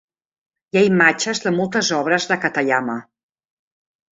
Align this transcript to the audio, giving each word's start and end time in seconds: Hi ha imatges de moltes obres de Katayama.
Hi 0.69 0.77
ha 0.79 0.81
imatges 0.87 1.43
de 1.43 1.53
moltes 1.57 1.91
obres 1.99 2.27
de 2.33 2.39
Katayama. 2.47 2.99